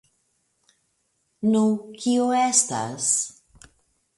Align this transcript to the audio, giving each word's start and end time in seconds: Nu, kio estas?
Nu, 1.55 1.61
kio 1.99 2.25
estas? 2.41 3.13